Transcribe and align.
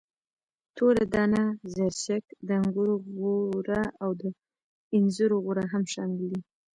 توره 0.75 1.03
دانه، 1.13 1.43
زرشک، 1.73 2.23
د 2.47 2.49
انګورو 2.61 2.95
غوره 3.15 3.83
او 4.03 4.11
د 4.21 4.23
انځرو 4.95 5.37
غوره 5.45 5.65
هم 5.73 5.83
شامل 5.93 6.23
دي. 6.31 6.41